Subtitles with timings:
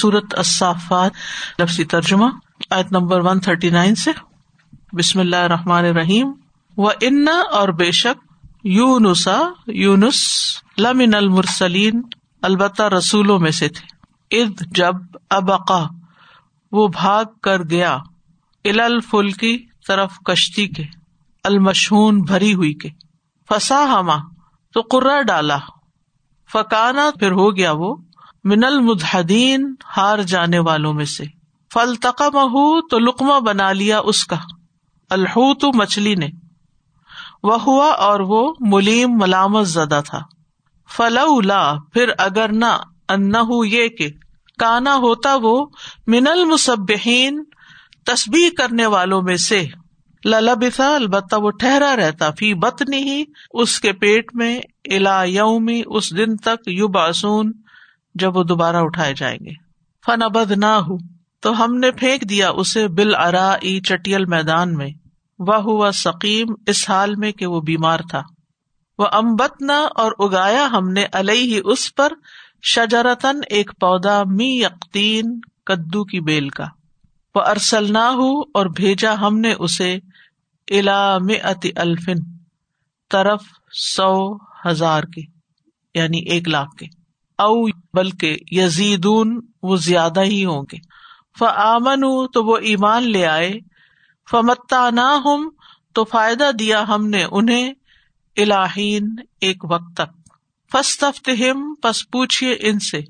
[0.00, 1.12] صورت الصافات،
[1.58, 2.26] لفظی ترجمہ،
[2.70, 4.10] آیت نمبر ون تھرٹی نائن سے۔
[4.92, 6.32] بسم اللہ الرحمٰن الرحیم۔
[6.76, 8.32] و ان اور بے شک
[8.64, 10.22] یونسا یونس
[10.78, 12.02] لمن المرسلین،
[12.42, 13.96] البتہ رسولوں میں سے تھے۔
[14.42, 14.94] اد جب
[15.30, 15.84] ابقا
[16.72, 17.98] وہ بھاگ کر گیا
[18.64, 20.84] ال الفل کی طرف کشتی کے
[21.44, 22.88] المشہون بھری ہوئی کے۔
[23.48, 24.16] فسا ہما
[24.72, 25.58] تو قرا ڈالا۔
[26.52, 27.96] فکانا، پھر ہو گیا وہ۔
[28.46, 31.24] من المدین ہار جانے والوں میں سے۔
[31.74, 34.36] فل تقم تو لکما بنا لیا اس کا۔
[35.10, 36.28] الحو تو مچھلی نے۔
[37.42, 40.20] وہ ہوا اور وہ ملیم ملامت زدہ تھا۔
[40.96, 42.78] فلا پھر اگر نہ
[43.08, 43.32] ان
[43.66, 44.08] یہ کہ
[44.58, 45.66] کانا ہوتا وہ
[46.06, 47.44] من المسبین
[48.06, 49.66] تصبیح کرنے والوں میں سے۔
[50.24, 56.16] للبسا البتہ وہ ٹھہرا رہتا فی بتنی ہی اس کے پیٹ میں الا یومی اس
[56.16, 57.52] دن تک یو باسون
[58.18, 59.52] جب وہ دوبارہ اٹھائے جائیں گے۔
[60.06, 60.96] فن ابد نہ ہو
[61.40, 64.90] تو ہم نے پھینک دیا اسے بل ارا چٹیل میدان میں۔
[65.38, 68.22] وہ ہوا سکیم اس حال میں کہ وہ بیمار تھا۔
[68.98, 72.12] وہ امبت نہ اور اگایا ہم نے ہی اس پر
[72.62, 76.64] شجرتن ایک پودا می یقین کدو کی بیل کا۔
[77.34, 79.98] وہ ارسل نہ ہو اور بھیجا ہم نے اسے
[80.70, 82.22] الا اتی الفن
[83.10, 83.42] طرف
[83.72, 84.36] سو
[84.68, 85.22] ہزار کے
[85.94, 86.86] یعنی ایک لاکھ کے۔
[87.38, 90.76] او بلکہ یزیدون وہ زیادہ ہی ہوں گے۔
[91.38, 92.00] فمن
[92.32, 93.52] تو وہ ایمان لے آئے۔
[94.30, 95.48] فمتا نہ ہم
[95.94, 97.72] تو فائدہ دیا ہم نے انہیں
[98.36, 100.34] الہین ایک وقت تک۔
[100.72, 103.00] فسط ہم پس پوچھیے ان سے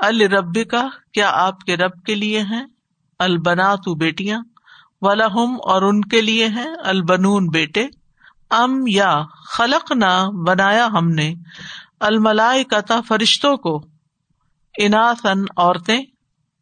[0.00, 2.64] الربی کا کیا آپ کے رب کے لیے ہیں؟
[3.18, 4.40] البنا تو بیٹیاں۔
[5.00, 7.86] ولہم اور ان کے لیے ہیں البنون بیٹے۔
[8.50, 11.34] ام یا خلق نہ بنایا ہم نے۔
[12.06, 13.76] الملائی کتا فرشتوں کو
[14.78, 16.02] اناسن عورتیں،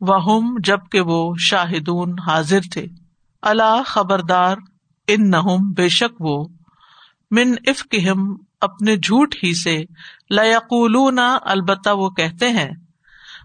[0.01, 2.87] وہم جبکہ وہ شاہدون حاضر تھے۔
[3.43, 4.57] اللہ خبردار
[5.09, 6.45] ان نہ بے شک وہ،
[7.31, 7.87] من اف
[8.61, 9.85] اپنے جھوٹ ہی سے
[10.31, 10.97] لقول
[11.43, 12.71] البتہ وہ کہتے ہیں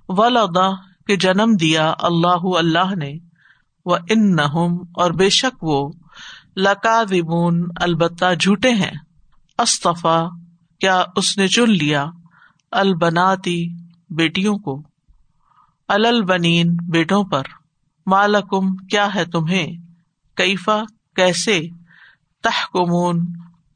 [0.10, 0.70] ولا
[1.08, 3.14] کے جنم دیا اللہ اللہ نے
[3.86, 4.48] وہ ان نہ
[4.96, 5.92] اور بے شک وہ
[6.58, 7.02] لکا
[7.80, 8.92] البتہ جھوٹے ہیں۔
[9.60, 10.26] استفا
[10.80, 12.06] کیا اس نے چن لیا
[12.72, 13.70] البناتی
[14.10, 14.82] بیٹیوں کو؟
[15.88, 17.44] البنین بیٹوں پر
[18.06, 19.68] مالکم کیا ہے تمہیں؟
[20.38, 20.84] کیفا،
[21.16, 21.62] کیسے؟
[22.44, 23.26] تہ کمون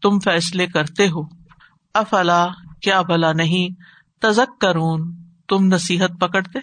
[0.01, 1.21] تم فیصلے کرتے ہو۔
[1.93, 2.47] افلا،
[2.81, 3.81] کیا بلا نہیں؟
[4.21, 5.15] تزک کرون
[5.49, 6.59] تم نصیحت پکڑتے؟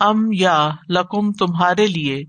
[0.00, 2.24] ام یا لکم تمہارے لیے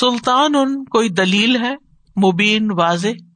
[0.00, 1.74] سلطان ان کوئی دلیل ہے؟
[2.16, 3.31] مبین، واضح؟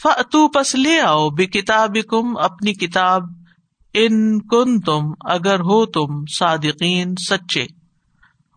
[0.00, 3.22] فتو پس لے آؤ بے کتاب کم اپنی کتاب،
[3.94, 7.66] ان کن تم اگر ہو تم صادقین، سچے۔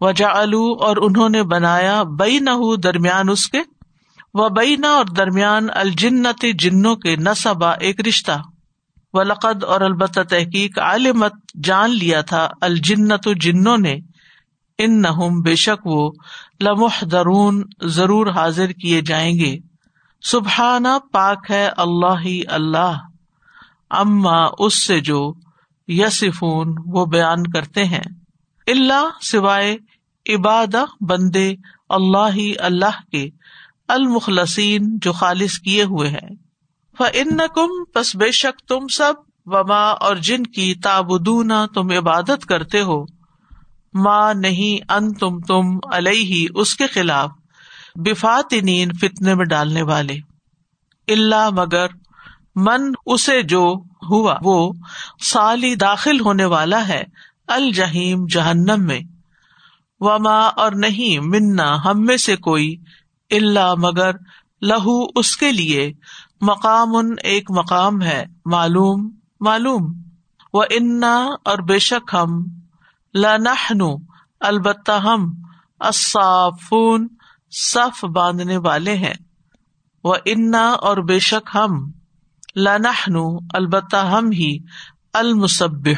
[0.02, 3.62] وجا اور انہوں نے بنایا بئی نہ درمیان اس کے۔
[4.34, 8.42] و بئی نہ اور درمیان الجنت، جنوں کے نصبا ایک رشتہ۔
[9.14, 13.98] و لقد اور البتہ تحقیق عالمت جان لیا تھا، الجنت، جنوں نے۔
[14.78, 16.12] ان نہ بے شک وہ
[16.64, 19.75] لمح درون ضرور حاضر کیے جائیں گے۔
[20.22, 22.98] سبحانہ پاک ہے اللہ ہی اللہ۔
[23.90, 25.34] اما اس سے جو
[25.88, 28.04] یسفون وہ بیان کرتے ہیں۔
[28.68, 29.78] اللہ سوائے
[30.36, 31.54] عباد بندے
[31.90, 33.30] اللہ ہی اللہ کے
[33.88, 36.36] المخلصین جو خالص کیے ہوئے ہیں۔
[37.14, 39.14] ان کم پس بے شک تم سب
[39.46, 43.04] وما اور جن کی تابدونا تم عبادت کرتے ہو
[43.94, 47.32] ماں نہیں ان تم تم علیہ اس کے خلاف۔
[47.96, 48.54] بفات
[49.02, 50.14] فتنے میں ڈالنے والے۔
[51.08, 51.86] اللہ مگر
[52.56, 53.76] من اسے جو
[54.10, 54.74] ہوا، وہ
[55.22, 57.04] سالی داخل ہونے والا ہے
[57.48, 59.00] الجہیم جہنم میں۔
[60.00, 62.76] وما اور نہیں، منا، ہم میں سے کوئی۔
[63.32, 64.12] اللہ مگر
[64.62, 65.94] لہو اس کے لیے۔
[66.42, 69.94] مقام ان ایک مقام ہے، معلوم معلوم۔
[70.54, 72.44] وہ انا اور بے شک ہم
[73.16, 73.82] لنحن
[74.40, 75.34] البتہ ہم
[75.80, 77.08] اصافون
[77.64, 79.14] صف باندھنے والے ہیں۔
[80.04, 81.92] وہ انا اور بے شک ہم
[82.56, 83.16] لنحن
[83.54, 84.58] البتہ ہم ہی
[85.14, 85.90] المسب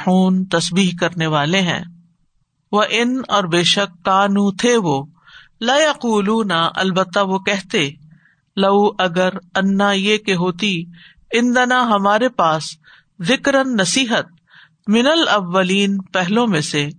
[0.52, 1.84] تصبیح کرنے والے ہیں۔
[2.72, 5.06] وہ ان اور بے شک کانو تھے وہ،
[5.62, 7.90] لا لقول البتہ وہ کہتے،
[8.58, 10.84] لو اگر انا یہ کہ ہوتی
[11.34, 12.64] ان دنا ہمارے پاس
[13.22, 14.26] ذکر نصیحت
[14.88, 16.90] من الاولین پہلو میں سے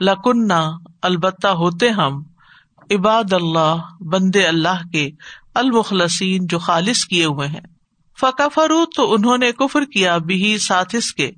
[0.00, 2.22] لکنہ البتہ ہوتے ہم۔
[2.94, 5.10] عباد اللہ بند اللہ کے
[5.54, 7.60] المخلصین جو خالص کیے ہوئے ہیں۔
[8.20, 11.30] فکفرو تو انہوں نے کفر کیا بھی ساتھ اس کے۔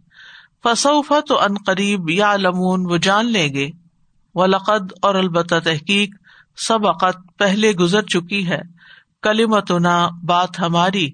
[0.65, 3.71] فصوفا تو ان قریب یا لمون وہ جان لیں گے۔
[4.35, 6.11] و لقد اور البتہ تحقیق،
[6.57, 8.61] سبقت، پہلے گزر چکی ہے۔
[9.23, 11.11] کلیمتنا بات ہماری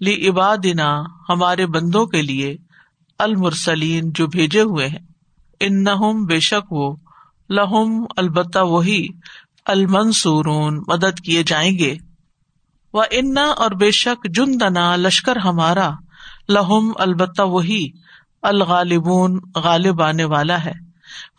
[0.00, 2.56] لی عبادنا ہمارے بندوں کے لیے،
[3.18, 5.06] المرسلین، جو بھیجے ہوئے ہیں۔
[5.60, 6.96] ان نہ بے شک وہ،
[7.50, 9.08] لہم، البتہ وہی۔
[9.70, 11.96] المنصورون، مدد کیے جائیں گے۔
[12.92, 15.90] وہ انا اور بے شک جن دنا لشکر ہمارا۔
[16.48, 17.90] لہم، البتہ وہی،
[18.42, 20.72] الغالبون، غالب آنے والا ہے۔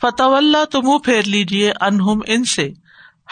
[0.02, 2.70] فتح اللہ تو منہ پھیر لیجیے انہم، ان سے۔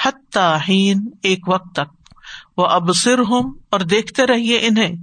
[0.05, 2.09] حتین ایک وقت تک۔
[2.57, 4.95] وہ ابسر ہوں اور دیکھتے رہیے انہیں۔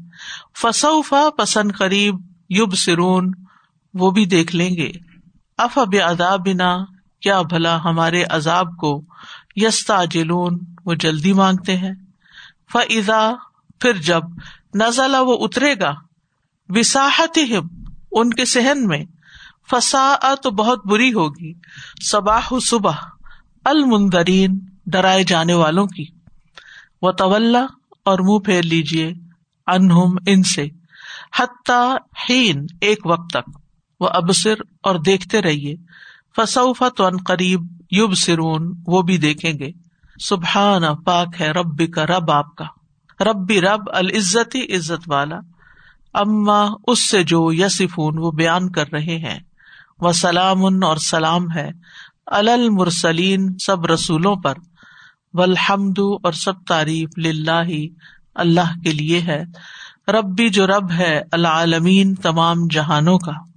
[0.62, 2.14] فسوفا، پسند قریب
[2.50, 3.32] یوب سرون
[3.94, 4.92] وہ بھی دیکھ لیں گے۔
[5.58, 6.76] اف اب اداب بنا
[7.20, 9.02] کیا بھلا ہمارے عذاب کو۔
[9.56, 11.93] یستا جلون وہ جلدی مانگتے ہیں۔
[12.73, 13.31] فضا
[13.81, 14.23] پھر جب
[14.75, 15.94] نزلہ وہ اترے گا
[16.69, 17.38] وساحت
[18.12, 19.05] ان کے سہن میں
[19.70, 21.53] فسا تو بہت بری ہوگی۔
[22.03, 22.93] صباح صبح
[23.64, 26.05] المندرین ڈرائے جانے والوں کی۔
[27.02, 27.56] وہ طول
[28.05, 29.12] اور منہ پھیر لیجیے
[29.67, 30.69] انہم، ان سے۔
[32.31, 33.59] ہین ایک وقت تک۔
[34.00, 35.75] وہ ابسر اور دیکھتے رہیے۔
[36.37, 39.71] فسوفا تو ان قریب یوب سرون وہ بھی دیکھیں گے۔
[40.21, 42.65] سبحان پاک ہے رب کا رب آپ کا۔
[43.25, 45.37] ربی رب العزت عزت والا۔
[46.15, 49.38] اما، اس سے جو یسفون وہ بیان کر رہے ہیں۔
[50.00, 51.71] وہ سلام اور سلام ہے۔
[52.27, 54.55] المرسلین، سب رسولوں پر۔
[55.33, 57.09] ولحمد اور سب تعریف
[58.35, 59.43] اللہ کے لیے ہے۔
[60.09, 63.56] ربی جو رب ہے، العالمین، تمام جہانوں کا۔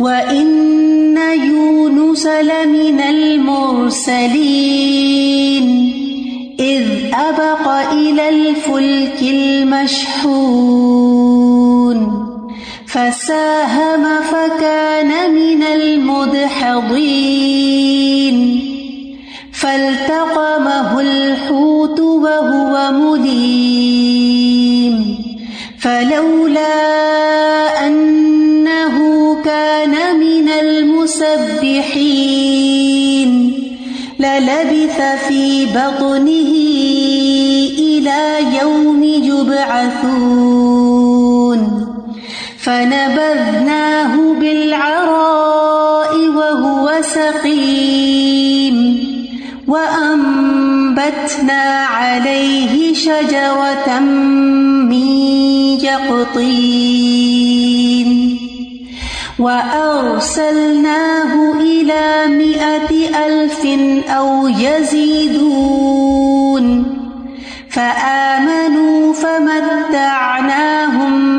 [0.00, 4.34] وَإِنَّ يُونُسَ لَمِنَ الْمُرْسَلِينَ
[6.60, 10.34] إِذْ أَبَقَ إِلَى الْفُلْكِ الْمَشْحُونَ
[12.86, 16.94] فَسَاهَمَ فَكَانَ مِنَ الْمُدْحَضِينَ
[19.52, 24.94] فَالْتَقَمَهُ الْحُوتُ وَهُوَ مُلِيمٌ
[25.78, 26.93] فَلَوْلَا
[35.28, 36.52] فِي بَطْنِهِ
[37.78, 38.22] إِلَى
[38.60, 40.30] يَوْمِ يُبْعَثُونَ
[42.58, 48.76] فَنَبَذْنَاهُ بِالْعَرَاءِ وَهُوَ سَقِيمٌ
[49.68, 51.62] وَأَنبَتْنَا
[51.96, 53.98] عَلَيْهِ شَجَرَةً
[54.90, 55.06] مِّن
[55.80, 57.13] يَقْطِينٍ
[59.44, 62.06] وَأَرْسَلْنَاهُ إِلَى
[62.40, 62.92] مِائَةِ
[63.26, 63.62] أَلْفٍ
[64.08, 65.84] أَوْ يَزِيدُونَ
[67.70, 70.32] فَآمَنُوا فَمَتَّعْنَاهُمْ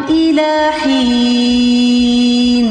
[0.04, 2.66] إِلَى حِينٍ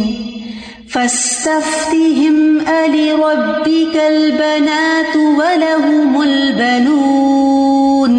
[0.88, 8.12] فَاسْتَفْتِهِمْ أَلِرَبِّكَ الْبَنَاتُ وَلَهُمُ الْبَنُونَ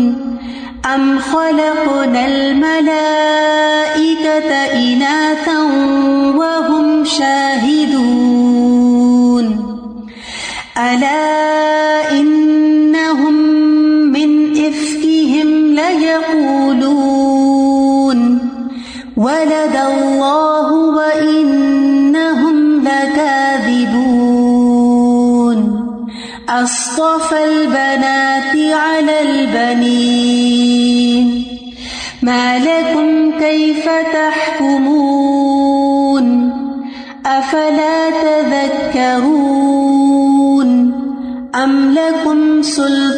[0.95, 3.15] أَمْ خَلَقْنَا الْمَلَائِكَةَ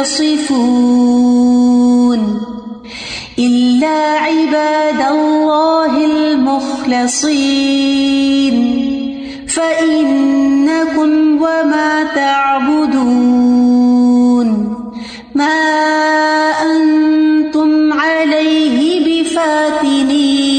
[0.00, 1.60] يَصِفُونَ
[3.38, 7.36] إِلَّا عِبَادَ اللَّهِ الْمُخْلَصِينَ
[9.48, 11.10] فَإِنَّكُمْ
[11.42, 13.28] وَمَا تَعْبُدُونَ
[15.34, 15.60] مَا
[16.72, 20.58] أَنتُمْ عَلَيْهِ بِفَاتِنِينَ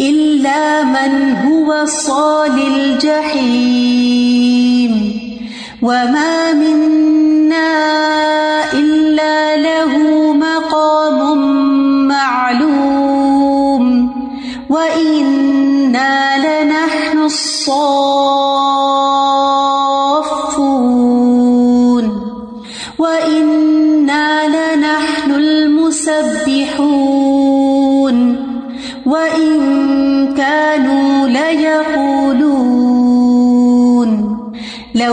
[0.00, 4.16] إِلَّا مَنْ هُوَ صَالِ الْجَحِيمِ
[5.82, 6.45] وَمَا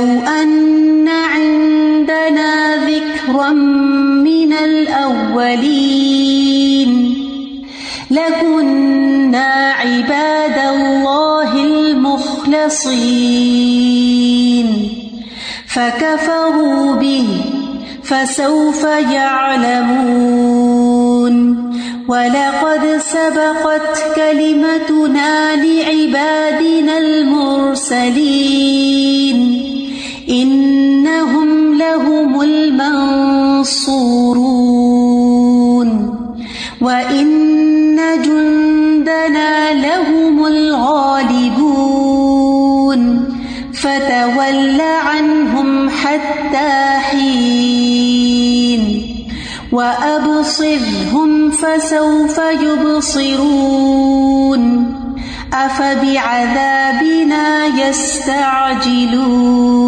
[0.03, 3.51] لو أن عندنا ذكرا
[4.27, 6.03] من الأولين
[8.11, 12.73] لكنا عباد الله المخلصين
[15.67, 17.27] فكفروا به
[18.03, 18.83] فسوف
[19.13, 20.33] يعلمون
[22.07, 28.53] ولقد سبقت كلمتنا لعبادنا المرسلين
[30.29, 33.73] إنهم لهم المنصورون.
[36.81, 41.73] وإن جندنا لهم الغالبون.
[43.73, 49.03] فتول عنهم حتى حين.
[49.71, 54.63] وأبصرهم فسوف يبصرون.
[55.53, 59.82] أفبعذابنا يستعجلون.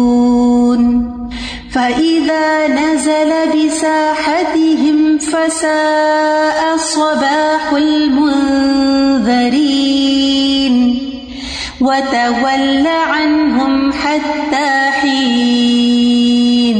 [2.26, 8.96] فإذا نزل بساحتهم فساء صباح المنذرين
[11.80, 16.76] وتول عنهم حتى حين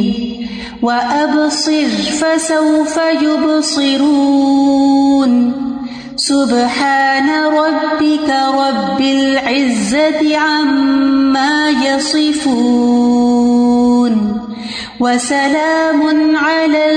[0.83, 1.88] وأبصر
[2.21, 4.57] فسوف يبصرون
[6.17, 13.55] سبحان ربك رب العزة عما يصفون
[15.00, 16.00] وسلام
[16.37, 16.91] على